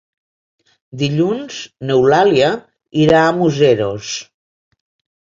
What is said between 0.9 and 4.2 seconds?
Dilluns n'Eulàlia irà a Museros.